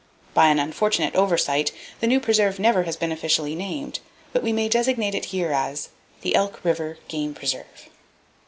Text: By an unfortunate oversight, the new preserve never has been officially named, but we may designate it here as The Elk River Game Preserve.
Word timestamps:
By 0.33 0.47
an 0.47 0.57
unfortunate 0.57 1.13
oversight, 1.13 1.71
the 1.99 2.07
new 2.07 2.19
preserve 2.19 2.57
never 2.57 2.85
has 2.85 2.97
been 2.97 3.11
officially 3.11 3.53
named, 3.53 3.99
but 4.33 4.41
we 4.41 4.51
may 4.51 4.67
designate 4.67 5.13
it 5.13 5.25
here 5.25 5.51
as 5.51 5.89
The 6.21 6.33
Elk 6.33 6.65
River 6.65 6.97
Game 7.07 7.35
Preserve. 7.35 7.87